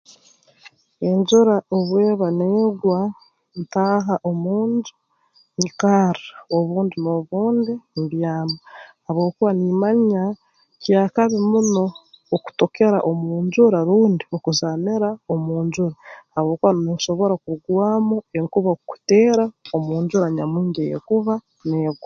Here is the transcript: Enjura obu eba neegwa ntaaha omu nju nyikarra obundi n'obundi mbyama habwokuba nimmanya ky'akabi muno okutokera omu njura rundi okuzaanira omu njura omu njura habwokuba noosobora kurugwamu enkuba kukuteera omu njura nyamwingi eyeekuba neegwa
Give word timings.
Enjura 1.07 1.55
obu 1.75 1.93
eba 2.09 2.27
neegwa 2.39 2.99
ntaaha 3.61 4.15
omu 4.29 4.53
nju 4.69 4.93
nyikarra 5.61 6.35
obundi 6.57 6.95
n'obundi 6.99 7.73
mbyama 8.01 8.55
habwokuba 9.05 9.51
nimmanya 9.55 10.23
ky'akabi 10.81 11.37
muno 11.51 11.85
okutokera 12.35 12.99
omu 13.09 13.27
njura 13.45 13.79
rundi 13.87 14.23
okuzaanira 14.35 15.09
omu 15.31 15.51
njura 15.65 15.65
omu 15.65 15.65
njura 15.65 15.95
habwokuba 16.33 16.71
noosobora 16.73 17.33
kurugwamu 17.41 18.15
enkuba 18.37 18.71
kukuteera 18.77 19.43
omu 19.75 19.91
njura 20.03 20.25
nyamwingi 20.35 20.79
eyeekuba 20.83 21.33
neegwa 21.67 21.99